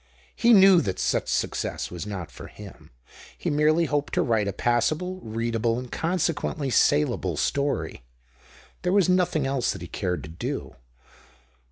[0.35, 2.89] He knew that such success was not for him;
[3.37, 8.01] he merely hoped to write a passable, readable, and consequently salable story.
[8.81, 10.75] There was nothing else that he cared to do.